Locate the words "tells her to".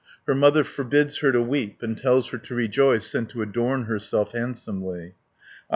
1.95-2.55